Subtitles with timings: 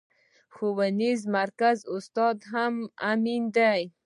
[0.53, 2.73] ښوونيز مرکز استاد هم
[3.11, 3.81] امين دی.